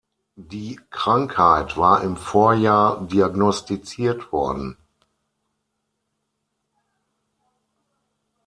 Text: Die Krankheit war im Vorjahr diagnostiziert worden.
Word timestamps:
Die 0.35 0.79
Krankheit 0.89 1.77
war 1.77 2.01
im 2.01 2.17
Vorjahr 2.17 3.05
diagnostiziert 3.05 4.31
worden. 4.31 4.75